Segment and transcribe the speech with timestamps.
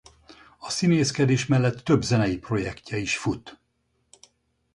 [0.57, 3.59] A színészkedés mellett több zenei projektje is fut.